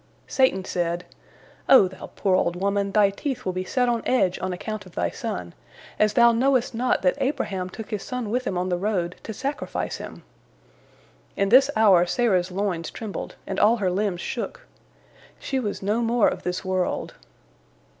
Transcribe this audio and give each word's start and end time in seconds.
Satan 0.25 0.65
said: 0.65 1.05
"O 1.69 1.87
thou 1.87 2.07
poor 2.15 2.35
old 2.35 2.55
woman, 2.55 2.91
thy 2.91 3.11
teeth 3.11 3.45
will 3.45 3.53
be 3.53 3.63
set 3.63 3.87
on 3.87 4.01
edge 4.07 4.39
on 4.39 4.51
account 4.51 4.87
of 4.87 4.95
thy 4.95 5.11
son, 5.11 5.53
as 5.99 6.13
thou 6.13 6.31
knowest 6.31 6.73
not 6.73 7.03
that 7.03 7.19
Abraham 7.21 7.69
took 7.69 7.91
his 7.91 8.01
son 8.01 8.31
with 8.31 8.47
him 8.47 8.57
on 8.57 8.69
the 8.69 8.79
road 8.79 9.15
to 9.21 9.31
sacrifice 9.31 9.97
him." 9.97 10.23
In 11.37 11.49
this 11.49 11.69
hour 11.75 12.07
Sarah's 12.07 12.49
loins 12.51 12.89
trembled, 12.89 13.35
and 13.45 13.59
all 13.59 13.77
her 13.77 13.91
limbs 13.91 14.21
shook. 14.21 14.65
She 15.37 15.59
was 15.59 15.83
no 15.83 16.01
more 16.01 16.27
of 16.27 16.41
this 16.41 16.65
world. 16.65 17.13